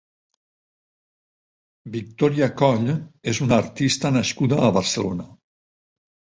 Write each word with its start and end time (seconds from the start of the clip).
Victòria 1.97 2.49
Coll 2.63 2.91
és 3.35 3.43
una 3.47 3.61
artista 3.67 4.15
nascuda 4.19 4.61
a 4.71 4.75
Barcelona. 4.81 5.33